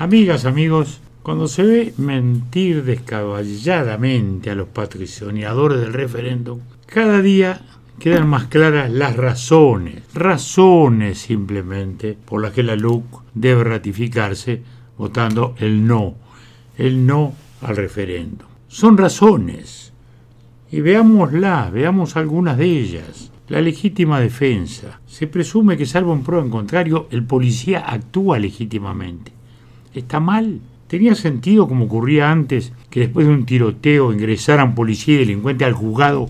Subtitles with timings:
[0.00, 7.60] Amigas, amigos, cuando se ve mentir descaballadamente a los patrocinadores del referéndum, cada día
[7.98, 14.62] quedan más claras las razones, razones simplemente por las que la LUC debe ratificarse
[14.96, 16.14] votando el no,
[16.78, 18.48] el no al referéndum.
[18.68, 19.92] Son razones.
[20.72, 23.30] Y veámoslas, veamos algunas de ellas.
[23.48, 24.98] La legítima defensa.
[25.06, 29.38] Se presume que salvo en prueba en contrario, el policía actúa legítimamente.
[29.94, 30.60] ¿Está mal?
[30.86, 35.72] ¿Tenía sentido, como ocurría antes, que después de un tiroteo ingresaran policía y delincuente al
[35.72, 36.28] juzgado,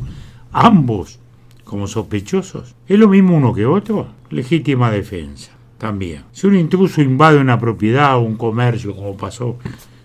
[0.53, 1.19] ambos
[1.65, 2.75] como sospechosos?
[2.87, 4.09] ¿Es lo mismo uno que otro?
[4.31, 6.25] Legítima defensa, también.
[6.33, 9.59] Si un intruso invade una propiedad o un comercio, como pasó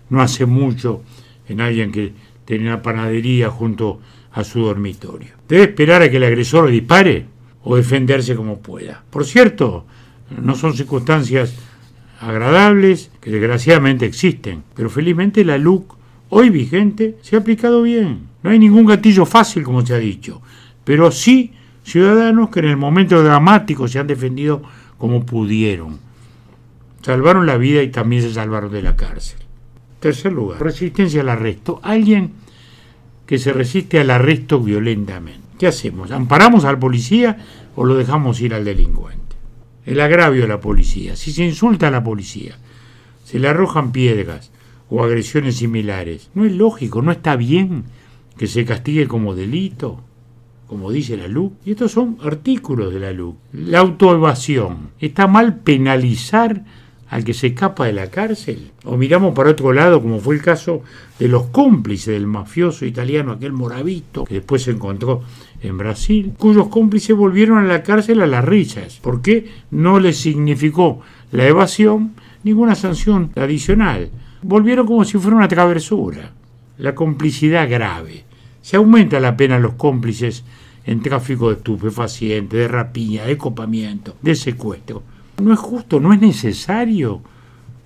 [0.08, 1.02] no hace mucho
[1.48, 2.12] en alguien que
[2.44, 4.00] tenía una panadería junto
[4.32, 5.30] a su dormitorio.
[5.48, 7.26] Debe esperar a que el agresor dispare
[7.64, 9.02] o defenderse como pueda.
[9.10, 9.84] Por cierto,
[10.30, 11.54] no son circunstancias
[12.20, 15.94] agradables que desgraciadamente existen, pero felizmente la LUC
[16.28, 18.28] hoy vigente se ha aplicado bien.
[18.42, 20.40] No hay ningún gatillo fácil, como se ha dicho,
[20.84, 21.52] pero sí
[21.84, 24.62] ciudadanos que en el momento dramático se han defendido
[24.98, 25.98] como pudieron.
[27.02, 29.38] Salvaron la vida y también se salvaron de la cárcel.
[30.00, 31.80] Tercer lugar, resistencia al arresto.
[31.82, 32.32] Alguien
[33.26, 35.40] que se resiste al arresto violentamente.
[35.58, 36.10] ¿Qué hacemos?
[36.10, 37.38] ¿Amparamos al policía
[37.76, 39.25] o lo dejamos ir al delincuente?
[39.86, 41.16] El agravio de la policía.
[41.16, 42.58] Si se insulta a la policía,
[43.24, 44.50] se le arrojan piedras
[44.90, 47.84] o agresiones similares, no es lógico, no está bien
[48.36, 50.00] que se castigue como delito,
[50.66, 51.54] como dice la LUC.
[51.64, 53.36] Y estos son artículos de la LUC.
[53.52, 54.90] La autoevasión.
[55.00, 56.64] Está mal penalizar
[57.08, 58.70] al que se escapa de la cárcel?
[58.84, 60.82] ¿O miramos para otro lado, como fue el caso
[61.18, 65.22] de los cómplices del mafioso italiano, aquel Moravito, que después se encontró
[65.62, 71.00] en Brasil, cuyos cómplices volvieron a la cárcel a las risas, porque no les significó
[71.32, 74.10] la evasión ninguna sanción adicional.
[74.42, 76.32] Volvieron como si fuera una travesura.
[76.78, 78.24] La complicidad grave.
[78.60, 80.44] Se aumenta la pena a los cómplices
[80.84, 85.02] en tráfico de estupefacientes, de rapiña, de copamiento, de secuestro
[85.42, 87.20] no es justo, no es necesario.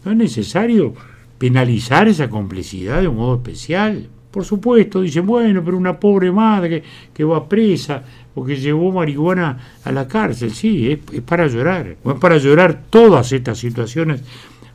[0.04, 0.94] No es necesario
[1.38, 4.08] penalizar esa complicidad de un modo especial.
[4.30, 8.02] Por supuesto, dicen, bueno, pero una pobre madre que va presa
[8.34, 11.96] porque llevó marihuana a la cárcel, sí, es, para llorar.
[12.04, 14.22] es para llorar todas estas situaciones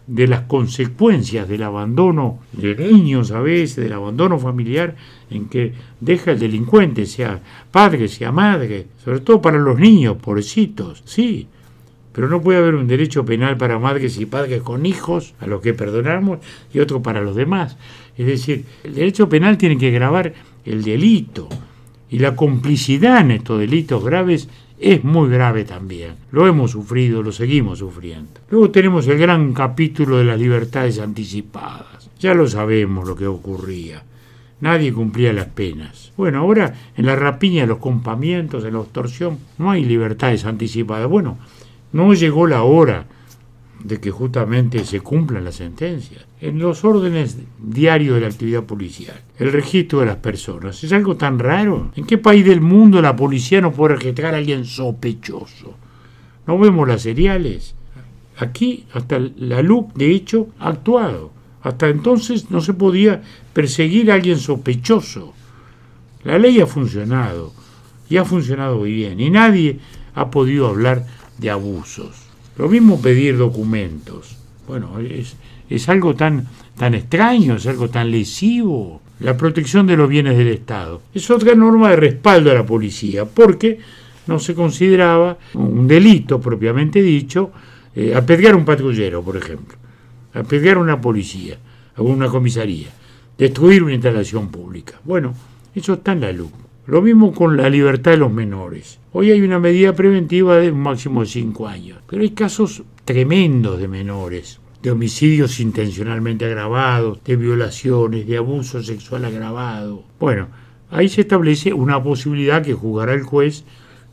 [0.07, 4.95] de las consecuencias del abandono de niños a veces, del abandono familiar
[5.29, 7.39] en que deja el delincuente, sea
[7.71, 11.47] padre, sea madre, sobre todo para los niños, pobrecitos, sí,
[12.15, 15.59] pero no puede haber un derecho penal para madres y padres con hijos, a los
[15.61, 16.39] que perdonamos,
[16.73, 17.75] y otro para los demás.
[18.17, 20.33] Es decir, el derecho penal tiene que grabar
[20.63, 21.49] el delito.
[22.09, 24.47] Y la complicidad en estos delitos graves
[24.79, 26.15] es muy grave también.
[26.31, 28.39] Lo hemos sufrido, lo seguimos sufriendo.
[28.49, 32.09] Luego tenemos el gran capítulo de las libertades anticipadas.
[32.21, 34.03] Ya lo sabemos lo que ocurría.
[34.61, 36.13] Nadie cumplía las penas.
[36.15, 41.09] Bueno, ahora en la rapiña, los compamientos, en la extorsión, no hay libertades anticipadas.
[41.09, 41.37] Bueno,
[41.91, 43.07] no llegó la hora
[43.83, 46.25] de que justamente se cumplan las sentencias.
[46.41, 51.15] En los órdenes diarios de la actividad policial, el registro de las personas, es algo
[51.15, 51.91] tan raro.
[51.95, 55.75] ¿En qué país del mundo la policía no puede registrar a alguien sospechoso?
[56.47, 57.75] ¿No vemos las seriales?
[58.37, 61.31] Aquí hasta la LUC, de hecho, ha actuado.
[61.61, 63.21] Hasta entonces no se podía
[63.53, 65.33] perseguir a alguien sospechoso.
[66.23, 67.53] La ley ha funcionado
[68.09, 69.79] y ha funcionado muy bien y nadie
[70.15, 71.05] ha podido hablar
[71.37, 72.15] de abusos.
[72.57, 74.37] Lo mismo pedir documentos.
[74.67, 75.35] Bueno, es,
[75.69, 76.47] es algo tan,
[76.77, 79.01] tan extraño, es algo tan lesivo.
[79.19, 81.01] La protección de los bienes del Estado.
[81.13, 83.79] Es otra norma de respaldo a la policía, porque
[84.27, 87.51] no se consideraba un delito propiamente dicho
[87.95, 89.77] eh, apedrear un patrullero, por ejemplo,
[90.33, 91.57] apedrear una policía,
[91.95, 92.89] a una comisaría,
[93.37, 94.99] destruir una instalación pública.
[95.05, 95.33] Bueno,
[95.73, 96.51] eso está en la luz.
[96.87, 98.99] Lo mismo con la libertad de los menores.
[99.11, 103.79] Hoy hay una medida preventiva de un máximo de cinco años, pero hay casos tremendos
[103.79, 110.03] de menores, de homicidios intencionalmente agravados, de violaciones, de abuso sexual agravado.
[110.19, 110.49] Bueno,
[110.91, 113.63] ahí se establece una posibilidad que jugará el juez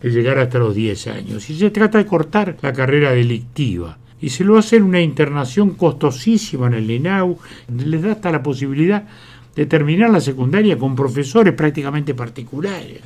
[0.00, 1.50] de llegar hasta los 10 años.
[1.50, 3.98] Y se trata de cortar la carrera delictiva.
[4.18, 7.36] Y se lo hace en una internación costosísima en el INAU,
[7.68, 9.06] les da hasta la posibilidad
[9.54, 13.00] de terminar la secundaria con profesores prácticamente particulares.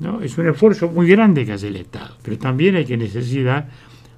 [0.00, 0.20] ¿no?
[0.22, 3.68] Es un esfuerzo muy grande que hace el Estado, pero también hay que necesidad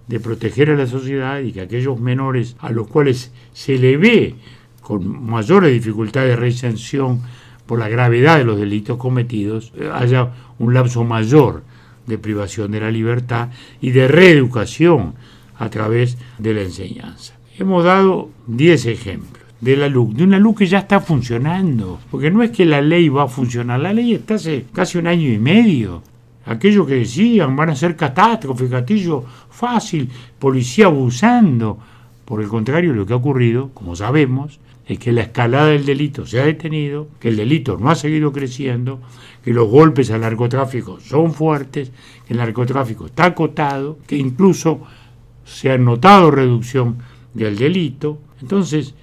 [0.07, 4.35] de proteger a la sociedad y que aquellos menores a los cuales se le ve
[4.81, 7.23] con mayores dificultades de recensión
[7.67, 11.63] por la gravedad de los delitos cometidos, eh, haya un lapso mayor
[12.07, 13.49] de privación de la libertad
[13.81, 15.15] y de reeducación
[15.57, 17.35] a través de la enseñanza.
[17.59, 22.31] Hemos dado 10 ejemplos de la LUC, de una LUC que ya está funcionando, porque
[22.31, 25.33] no es que la ley va a funcionar, la ley está hace casi un año
[25.33, 26.03] y medio.
[26.45, 31.79] Aquellos que decían van a ser catástrofes, gatillo fácil, policía abusando.
[32.27, 36.27] Por el contrario, lo que ha ocurrido, como sabemos, es que la escalada del delito
[36.27, 39.01] se ha detenido, que el delito no ha seguido creciendo,
[39.43, 41.91] que los golpes al narcotráfico son fuertes,
[42.27, 44.83] que el narcotráfico está acotado, que incluso
[45.47, 46.99] se ha notado reducción
[47.33, 48.19] del delito.
[48.43, 48.95] Entonces,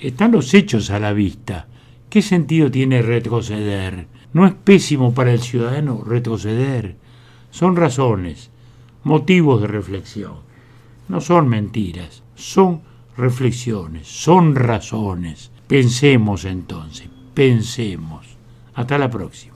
[0.00, 1.68] están los hechos a la vista.
[2.08, 4.08] ¿Qué sentido tiene retroceder?
[4.32, 6.96] No es pésimo para el ciudadano retroceder.
[7.50, 8.50] Son razones,
[9.04, 10.34] motivos de reflexión.
[11.08, 12.82] No son mentiras, son
[13.16, 15.50] reflexiones, son razones.
[15.66, 18.26] Pensemos entonces, pensemos.
[18.74, 19.49] Hasta la próxima.